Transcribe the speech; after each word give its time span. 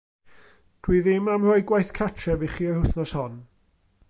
Dw 0.87 0.95
i 0.99 1.01
ddim 1.07 1.29
am 1.35 1.45
roi 1.49 1.59
gwaith 1.73 1.93
cartref 2.01 2.47
i 2.49 2.53
chi 2.55 2.69
yr 2.71 2.81
wythnos 2.81 3.15
hon. 3.21 3.41